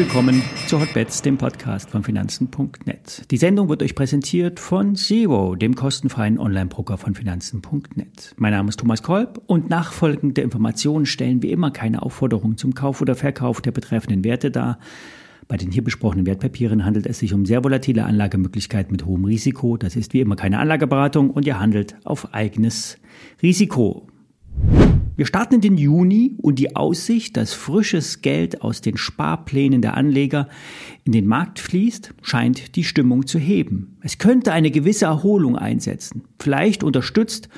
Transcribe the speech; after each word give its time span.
willkommen 0.00 0.42
zu 0.66 0.80
Hotbets, 0.80 1.20
dem 1.20 1.36
Podcast 1.36 1.90
von 1.90 2.02
Finanzen.net. 2.02 3.30
Die 3.30 3.36
Sendung 3.36 3.68
wird 3.68 3.82
euch 3.82 3.94
präsentiert 3.94 4.58
von 4.58 4.96
Zero, 4.96 5.56
dem 5.56 5.74
kostenfreien 5.74 6.38
Online-Broker 6.38 6.96
von 6.96 7.14
Finanzen.net. 7.14 8.34
Mein 8.38 8.52
Name 8.52 8.70
ist 8.70 8.80
Thomas 8.80 9.02
Kolb 9.02 9.42
und 9.46 9.68
nachfolgende 9.68 10.40
Informationen 10.40 11.04
stellen 11.04 11.42
wie 11.42 11.50
immer 11.50 11.70
keine 11.70 12.00
Aufforderung 12.00 12.56
zum 12.56 12.74
Kauf 12.74 13.02
oder 13.02 13.14
Verkauf 13.14 13.60
der 13.60 13.72
betreffenden 13.72 14.24
Werte 14.24 14.50
dar. 14.50 14.78
Bei 15.48 15.56
den 15.56 15.70
hier 15.70 15.84
besprochenen 15.84 16.26
Wertpapieren 16.26 16.84
handelt 16.84 17.06
es 17.06 17.18
sich 17.18 17.34
um 17.34 17.46
sehr 17.46 17.62
volatile 17.62 18.04
Anlagemöglichkeiten 18.04 18.92
mit 18.92 19.04
hohem 19.04 19.26
Risiko. 19.26 19.76
Das 19.76 19.96
ist 19.96 20.12
wie 20.12 20.20
immer 20.20 20.34
keine 20.34 20.60
Anlageberatung 20.60 21.30
und 21.30 21.46
ihr 21.46 21.60
handelt 21.60 21.94
auf 22.04 22.34
eigenes 22.34 22.96
Risiko. 23.42 24.09
Wir 25.20 25.26
starten 25.26 25.56
in 25.56 25.60
den 25.60 25.76
Juni 25.76 26.38
und 26.40 26.58
die 26.58 26.76
Aussicht, 26.76 27.36
dass 27.36 27.52
frisches 27.52 28.22
Geld 28.22 28.62
aus 28.62 28.80
den 28.80 28.96
Sparplänen 28.96 29.82
der 29.82 29.94
Anleger 29.94 30.48
in 31.04 31.12
den 31.12 31.26
Markt 31.26 31.58
fließt, 31.58 32.14
scheint 32.22 32.74
die 32.74 32.84
Stimmung 32.84 33.26
zu 33.26 33.38
heben. 33.38 33.98
Es 34.00 34.16
könnte 34.16 34.50
eine 34.54 34.70
gewisse 34.70 35.04
Erholung 35.04 35.58
einsetzen, 35.58 36.22
vielleicht 36.38 36.82
unterstützt 36.82 37.50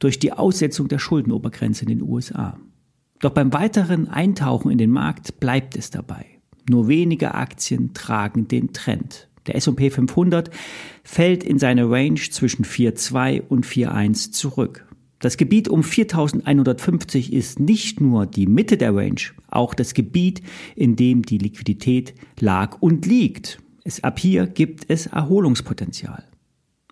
durch 0.00 0.18
die 0.18 0.32
Aussetzung 0.32 0.88
der 0.88 0.98
Schuldenobergrenze 0.98 1.82
in 1.82 1.90
den 1.90 2.02
USA. 2.02 2.58
Doch 3.20 3.30
beim 3.30 3.52
weiteren 3.52 4.08
Eintauchen 4.08 4.72
in 4.72 4.78
den 4.78 4.90
Markt 4.90 5.38
bleibt 5.38 5.76
es 5.76 5.90
dabei. 5.90 6.26
Nur 6.68 6.88
wenige 6.88 7.34
Aktien 7.34 7.94
tragen 7.94 8.48
den 8.48 8.72
Trend. 8.72 9.28
Der 9.46 9.54
S&P 9.54 9.90
500 9.90 10.50
fällt 11.04 11.44
in 11.44 11.60
seine 11.60 11.88
Range 11.88 12.18
zwischen 12.18 12.64
4,2 12.64 13.40
und 13.40 13.66
4,1 13.66 14.32
zurück. 14.32 14.84
Das 15.24 15.38
Gebiet 15.38 15.68
um 15.70 15.82
4150 15.82 17.32
ist 17.32 17.58
nicht 17.58 17.98
nur 17.98 18.26
die 18.26 18.46
Mitte 18.46 18.76
der 18.76 18.94
Range, 18.94 19.22
auch 19.48 19.72
das 19.72 19.94
Gebiet, 19.94 20.42
in 20.76 20.96
dem 20.96 21.22
die 21.22 21.38
Liquidität 21.38 22.12
lag 22.40 22.82
und 22.82 23.06
liegt. 23.06 23.58
Es, 23.84 24.04
ab 24.04 24.18
hier 24.18 24.46
gibt 24.46 24.84
es 24.88 25.06
Erholungspotenzial. 25.06 26.24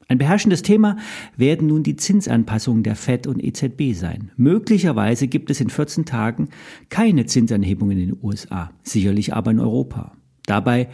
Ein 0.09 0.17
beherrschendes 0.17 0.63
Thema 0.63 0.97
werden 1.37 1.69
nun 1.69 1.83
die 1.83 1.97
Zinsanpassungen 1.97 2.83
der 2.83 2.97
FED 2.97 3.27
und 3.27 3.45
EZB 3.45 3.93
sein. 3.93 4.31
Möglicherweise 4.39 5.29
gibt 5.29 5.51
es 5.51 5.61
in 5.61 5.69
14 5.69 6.07
Tagen 6.07 6.49
keine 6.89 7.27
Zinsanhebungen 7.27 7.99
in 7.99 8.09
den 8.13 8.19
USA, 8.23 8.71
sicherlich 8.83 9.35
aber 9.35 9.51
in 9.51 9.61
Europa. 9.61 10.17
Dabei 10.47 10.89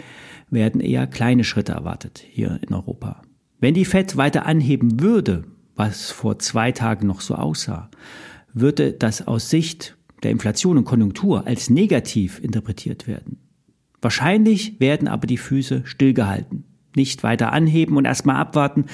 werden 0.50 0.80
eher 0.80 1.06
kleine 1.06 1.44
Schritte 1.44 1.70
erwartet 1.70 2.18
hier 2.18 2.58
in 2.66 2.74
Europa. 2.74 3.22
Wenn 3.60 3.74
die 3.74 3.84
FED 3.84 4.16
weiter 4.16 4.44
anheben 4.44 5.00
würde, 5.00 5.44
was 5.78 6.10
vor 6.10 6.38
zwei 6.40 6.72
Tagen 6.72 7.06
noch 7.06 7.20
so 7.20 7.36
aussah, 7.36 7.88
würde 8.52 8.92
das 8.92 9.26
aus 9.26 9.48
Sicht 9.48 9.96
der 10.22 10.32
Inflation 10.32 10.76
und 10.76 10.84
Konjunktur 10.84 11.46
als 11.46 11.70
negativ 11.70 12.40
interpretiert 12.40 13.06
werden. 13.06 13.38
Wahrscheinlich 14.02 14.80
werden 14.80 15.08
aber 15.08 15.26
die 15.26 15.38
Füße 15.38 15.82
stillgehalten, 15.84 16.64
nicht 16.96 17.22
weiter 17.22 17.52
anheben 17.52 17.96
und 17.96 18.04
erstmal 18.04 18.36
abwarten, 18.36 18.86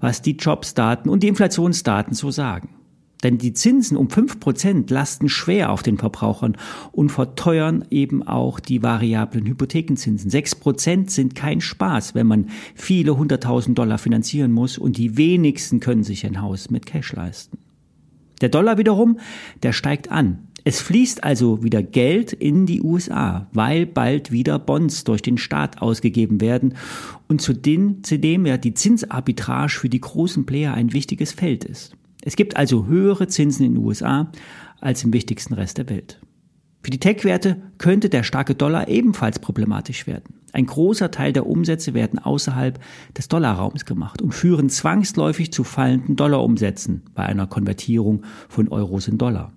was 0.00 0.22
die 0.22 0.36
Jobsdaten 0.36 1.10
und 1.10 1.22
die 1.22 1.28
Inflationsdaten 1.28 2.14
so 2.14 2.30
sagen. 2.30 2.79
Denn 3.22 3.38
die 3.38 3.52
Zinsen 3.52 3.96
um 3.96 4.08
fünf 4.08 4.40
Prozent 4.40 4.90
lasten 4.90 5.28
schwer 5.28 5.70
auf 5.70 5.82
den 5.82 5.98
Verbrauchern 5.98 6.56
und 6.92 7.10
verteuern 7.10 7.84
eben 7.90 8.22
auch 8.22 8.60
die 8.60 8.82
variablen 8.82 9.46
Hypothekenzinsen. 9.46 10.30
Sechs 10.30 10.54
Prozent 10.54 11.10
sind 11.10 11.34
kein 11.34 11.60
Spaß, 11.60 12.14
wenn 12.14 12.26
man 12.26 12.48
viele 12.74 13.16
hunderttausend 13.16 13.78
Dollar 13.78 13.98
finanzieren 13.98 14.52
muss 14.52 14.78
und 14.78 14.96
die 14.96 15.16
wenigsten 15.16 15.80
können 15.80 16.04
sich 16.04 16.24
ein 16.24 16.40
Haus 16.40 16.70
mit 16.70 16.86
Cash 16.86 17.12
leisten. 17.12 17.58
Der 18.40 18.48
Dollar 18.48 18.78
wiederum, 18.78 19.18
der 19.62 19.72
steigt 19.72 20.10
an. 20.10 20.46
Es 20.64 20.80
fließt 20.80 21.24
also 21.24 21.62
wieder 21.62 21.82
Geld 21.82 22.32
in 22.32 22.66
die 22.66 22.82
USA, 22.82 23.48
weil 23.52 23.86
bald 23.86 24.30
wieder 24.30 24.58
Bonds 24.58 25.04
durch 25.04 25.22
den 25.22 25.38
Staat 25.38 25.80
ausgegeben 25.80 26.40
werden 26.40 26.74
und 27.28 27.40
zudem, 27.40 28.02
zudem 28.02 28.44
ja 28.44 28.58
die 28.58 28.74
Zinsarbitrage 28.74 29.72
für 29.72 29.88
die 29.88 30.00
großen 30.00 30.44
Player 30.44 30.74
ein 30.74 30.92
wichtiges 30.92 31.32
Feld 31.32 31.64
ist. 31.64 31.96
Es 32.22 32.36
gibt 32.36 32.56
also 32.56 32.86
höhere 32.86 33.28
Zinsen 33.28 33.66
in 33.66 33.74
den 33.74 33.84
USA 33.84 34.30
als 34.80 35.04
im 35.04 35.12
wichtigsten 35.12 35.54
Rest 35.54 35.78
der 35.78 35.88
Welt. 35.88 36.20
Für 36.82 36.90
die 36.90 37.00
Tech-Werte 37.00 37.60
könnte 37.78 38.08
der 38.08 38.22
starke 38.22 38.54
Dollar 38.54 38.88
ebenfalls 38.88 39.38
problematisch 39.38 40.06
werden. 40.06 40.40
Ein 40.52 40.66
großer 40.66 41.10
Teil 41.10 41.32
der 41.32 41.46
Umsätze 41.46 41.94
werden 41.94 42.18
außerhalb 42.18 42.80
des 43.16 43.28
Dollarraums 43.28 43.84
gemacht 43.84 44.22
und 44.22 44.32
führen 44.32 44.68
zwangsläufig 44.70 45.52
zu 45.52 45.62
fallenden 45.62 46.16
Dollarumsätzen 46.16 47.02
bei 47.14 47.24
einer 47.24 47.46
Konvertierung 47.46 48.22
von 48.48 48.68
Euros 48.68 49.08
in 49.08 49.18
Dollar. 49.18 49.52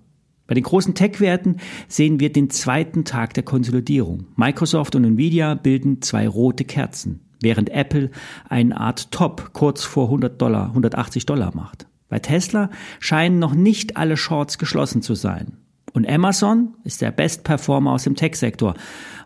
Bei 0.46 0.54
den 0.54 0.64
großen 0.64 0.94
Tech-Werten 0.94 1.56
sehen 1.88 2.20
wir 2.20 2.30
den 2.30 2.50
zweiten 2.50 3.06
Tag 3.06 3.32
der 3.32 3.44
Konsolidierung. 3.44 4.26
Microsoft 4.36 4.94
und 4.94 5.04
Nvidia 5.04 5.54
bilden 5.54 6.02
zwei 6.02 6.28
rote 6.28 6.64
Kerzen, 6.64 7.20
während 7.40 7.70
Apple 7.70 8.10
eine 8.48 8.78
Art 8.78 9.10
Top 9.10 9.54
kurz 9.54 9.84
vor 9.84 10.04
100 10.04 10.40
Dollar, 10.40 10.68
180 10.68 11.24
Dollar 11.24 11.56
macht. 11.56 11.86
Bei 12.14 12.20
Tesla 12.20 12.70
scheinen 13.00 13.40
noch 13.40 13.56
nicht 13.56 13.96
alle 13.96 14.16
Shorts 14.16 14.58
geschlossen 14.58 15.02
zu 15.02 15.16
sein. 15.16 15.56
Und 15.94 16.08
Amazon 16.08 16.76
ist 16.84 17.02
der 17.02 17.10
Best-Performer 17.10 17.90
aus 17.90 18.04
dem 18.04 18.14
Tech-Sektor, 18.14 18.74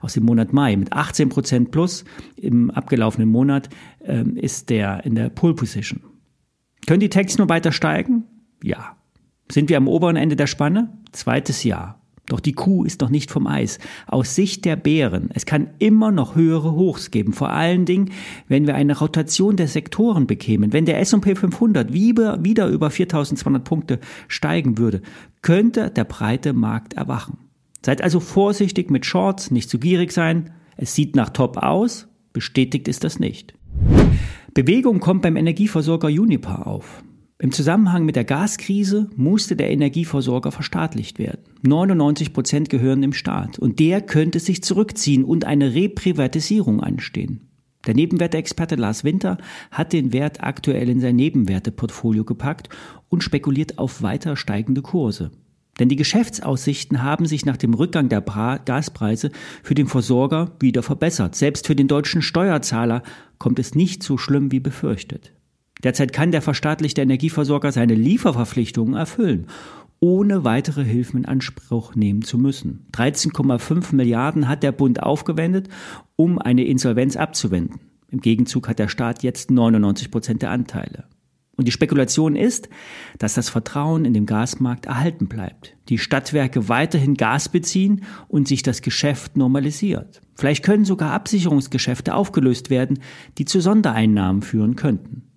aus 0.01 0.15
dem 0.15 0.25
Monat 0.25 0.55
Mai 0.55 0.75
mit 0.75 0.95
18% 0.95 1.69
plus. 1.71 2.07
Im 2.37 2.71
abgelaufenen 2.71 3.29
Monat 3.29 3.69
ähm, 4.03 4.39
ist 4.39 4.71
der 4.71 5.05
in 5.05 5.17
der 5.17 5.29
Pull 5.29 5.55
Position. 5.55 6.01
Können 6.87 7.01
die 7.01 7.11
Techs 7.11 7.37
nur 7.37 7.51
weiter 7.51 7.73
steigen? 7.73 8.25
Ja. 8.63 8.97
Sind 9.53 9.69
wir 9.69 9.77
am 9.77 9.87
oberen 9.87 10.17
Ende 10.17 10.37
der 10.37 10.47
Spanne? 10.47 10.97
Zweites 11.13 11.65
Jahr. 11.65 11.98
Doch 12.29 12.41
die 12.41 12.53
Kuh 12.53 12.85
ist 12.85 13.01
noch 13.01 13.09
nicht 13.09 13.31
vom 13.31 13.47
Eis. 13.47 13.79
Aus 14.07 14.35
Sicht 14.35 14.65
der 14.65 14.77
Bären, 14.77 15.31
es 15.33 15.47
kann 15.47 15.71
immer 15.79 16.11
noch 16.11 16.37
höhere 16.37 16.73
Hochs 16.73 17.11
geben. 17.11 17.33
Vor 17.33 17.51
allen 17.51 17.87
Dingen, 17.87 18.11
wenn 18.47 18.67
wir 18.67 18.75
eine 18.75 18.99
Rotation 18.99 19.57
der 19.57 19.69
Sektoren 19.69 20.27
bekämen. 20.27 20.73
Wenn 20.73 20.85
der 20.85 21.01
S&P 21.01 21.35
500 21.35 21.93
wieder, 21.93 22.69
über 22.69 22.91
4200 22.91 23.65
Punkte 23.65 23.99
steigen 24.29 24.79
würde, 24.79 25.01
könnte 25.43 25.91
der 25.91 26.05
breite 26.05 26.53
Markt 26.53 26.95
erwachen. 26.95 27.39
Seid 27.85 28.03
also 28.03 28.21
vorsichtig 28.21 28.91
mit 28.91 29.07
Shorts, 29.07 29.51
nicht 29.51 29.71
zu 29.71 29.79
gierig 29.79 30.13
sein. 30.13 30.51
Es 30.77 30.95
sieht 30.95 31.17
nach 31.17 31.31
Top 31.31 31.57
aus, 31.57 32.09
bestätigt 32.33 32.89
ist 32.89 33.05
das 33.05 33.19
nicht. 33.19 33.55
Bewegung 34.53 35.01
kommt 35.01 35.23
beim 35.23 35.37
Energieversorger 35.37 36.09
Uniper 36.09 36.67
auf. 36.67 37.03
Im 37.41 37.53
Zusammenhang 37.53 38.05
mit 38.05 38.17
der 38.17 38.25
Gaskrise 38.25 39.09
musste 39.15 39.55
der 39.55 39.71
Energieversorger 39.71 40.51
verstaatlicht 40.51 41.21
werden. 41.21 41.45
99 41.63 42.33
Prozent 42.33 42.69
gehören 42.69 43.01
dem 43.01 43.13
Staat 43.13 43.61
und 43.61 43.79
der 43.79 44.01
könnte 44.01 44.41
sich 44.41 44.65
zurückziehen 44.65 45.23
und 45.23 45.45
eine 45.45 45.73
Reprivatisierung 45.73 46.81
anstehen. 46.81 47.49
Der 47.87 47.95
Nebenwerteexperte 47.95 48.75
Lars 48.75 49.05
Winter 49.05 49.39
hat 49.71 49.93
den 49.93 50.13
Wert 50.13 50.43
aktuell 50.43 50.89
in 50.89 50.99
sein 50.99 51.15
Nebenwerteportfolio 51.15 52.25
gepackt 52.25 52.71
und 53.09 53.23
spekuliert 53.23 53.79
auf 53.79 54.03
weiter 54.03 54.37
steigende 54.37 54.83
Kurse. 54.83 55.31
Denn 55.79 55.89
die 55.89 55.95
Geschäftsaussichten 55.95 57.05
haben 57.05 57.27
sich 57.27 57.47
nach 57.47 57.57
dem 57.57 57.73
Rückgang 57.73 58.09
der 58.09 58.21
Gaspreise 58.21 59.31
für 59.63 59.77
den 59.77 59.87
Versorger 59.87 60.57
wieder 60.59 60.83
verbessert. 60.83 61.37
Selbst 61.37 61.69
für 61.69 61.77
den 61.77 61.87
deutschen 61.87 62.21
Steuerzahler 62.21 63.05
kommt 63.39 63.61
es 63.61 63.77
nicht 63.77 64.03
so 64.03 64.19
schlimm 64.19 64.51
wie 64.51 64.59
befürchtet. 64.59 65.33
Derzeit 65.83 66.13
kann 66.13 66.33
der 66.33 66.43
verstaatlichte 66.43 67.03
Energieversorger 67.03 67.73
seine 67.73 67.95
Lieferverpflichtungen 67.95 68.95
erfüllen, 68.95 69.47
ohne 70.01 70.45
weitere 70.45 70.85
Hilfen 70.85 71.21
in 71.21 71.27
Anspruch 71.27 71.95
nehmen 71.95 72.23
zu 72.23 72.39
müssen. 72.39 72.87
13,5 72.93 73.95
Milliarden 73.95 74.49
hat 74.49 74.63
der 74.63 74.73
Bund 74.73 75.03
aufgewendet, 75.03 75.69
um 76.17 76.39
eine 76.39 76.65
Insolvenz 76.65 77.17
abzuwenden. 77.17 77.81
Im 78.11 78.21
Gegenzug 78.21 78.69
hat 78.69 78.79
der 78.79 78.89
Staat 78.89 79.23
jetzt 79.23 79.51
99 79.51 80.11
Prozent 80.11 80.43
der 80.43 80.51
Anteile. 80.51 81.05
Und 81.57 81.67
die 81.67 81.73
Spekulation 81.73 82.37
ist, 82.37 82.69
dass 83.19 83.35
das 83.35 83.49
Vertrauen 83.49 84.05
in 84.05 84.15
den 84.15 84.27
Gasmarkt 84.27 84.87
erhalten 84.87 85.27
bleibt, 85.27 85.77
die 85.89 85.99
Stadtwerke 85.99 86.69
weiterhin 86.69 87.15
Gas 87.15 87.49
beziehen 87.49 88.05
und 88.29 88.47
sich 88.47 88.63
das 88.63 88.81
Geschäft 88.81 89.37
normalisiert. 89.37 90.21
Vielleicht 90.37 90.65
können 90.65 90.85
sogar 90.85 91.13
Absicherungsgeschäfte 91.13 92.15
aufgelöst 92.15 92.71
werden, 92.71 93.01
die 93.39 93.45
zu 93.45 93.61
Sondereinnahmen 93.61 94.43
führen 94.43 94.77
könnten. 94.77 95.28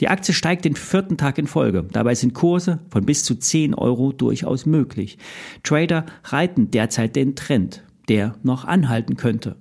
Die 0.00 0.08
Aktie 0.08 0.34
steigt 0.34 0.64
den 0.64 0.76
vierten 0.76 1.16
Tag 1.16 1.38
in 1.38 1.46
Folge. 1.46 1.86
Dabei 1.90 2.14
sind 2.14 2.34
Kurse 2.34 2.80
von 2.90 3.06
bis 3.06 3.24
zu 3.24 3.34
10 3.34 3.74
Euro 3.74 4.12
durchaus 4.12 4.66
möglich. 4.66 5.18
Trader 5.62 6.04
reiten 6.24 6.70
derzeit 6.70 7.16
den 7.16 7.34
Trend, 7.34 7.82
der 8.08 8.36
noch 8.42 8.64
anhalten 8.64 9.16
könnte. 9.16 9.56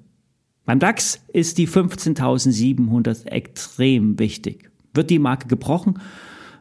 Beim 0.65 0.79
DAX 0.79 1.23
ist 1.31 1.57
die 1.57 1.67
15.700 1.67 3.27
extrem 3.27 4.19
wichtig. 4.19 4.71
Wird 4.93 5.09
die 5.09 5.19
Marke 5.19 5.47
gebrochen, 5.47 5.99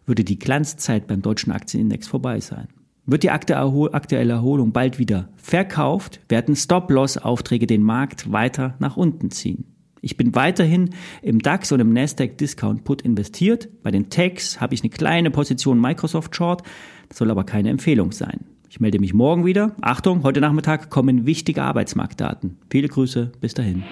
würde 0.07 0.25
die 0.25 0.39
Glanzzeit 0.39 1.07
beim 1.07 1.23
deutschen 1.23 1.53
Aktienindex 1.53 2.07
vorbei 2.07 2.41
sein. 2.41 2.69
Wird 3.07 3.23
die 3.23 3.31
aktuelle 3.31 4.33
Erholung 4.33 4.73
bald 4.73 4.99
wieder 4.99 5.29
verkauft, 5.37 6.21
werden 6.29 6.57
Stop-Loss-Aufträge 6.57 7.67
den 7.67 7.83
Markt 7.83 8.31
weiter 8.31 8.77
nach 8.79 8.97
unten 8.97 9.31
ziehen. 9.31 9.74
Ich 10.05 10.19
bin 10.19 10.35
weiterhin 10.35 10.91
im 11.23 11.39
DAX 11.39 11.73
und 11.73 11.81
im 11.81 11.95
Nasdaq 11.95 12.37
Discount 12.37 12.85
Put 12.85 13.01
investiert. 13.01 13.71
Bei 13.83 13.91
den 13.91 14.11
Techs 14.11 14.61
habe 14.61 14.75
ich 14.75 14.83
eine 14.83 14.91
kleine 14.91 15.31
Position 15.31 15.81
Microsoft 15.81 16.37
Short, 16.37 16.63
das 17.09 17.19
soll 17.19 17.31
aber 17.31 17.45
keine 17.45 17.71
Empfehlung 17.71 18.13
sein. 18.13 18.41
Ich 18.69 18.81
melde 18.81 18.99
mich 18.99 19.15
morgen 19.15 19.47
wieder. 19.47 19.75
Achtung, 19.81 20.23
heute 20.23 20.43
Nachmittag 20.43 20.91
kommen 20.91 21.25
wichtige 21.25 21.63
Arbeitsmarktdaten. 21.63 22.59
Viele 22.69 22.89
Grüße, 22.89 23.33
bis 23.41 23.55
dahin. 23.55 23.83